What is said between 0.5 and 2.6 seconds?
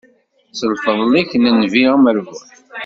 S lfeḍl n Nnbi amerbuḥ.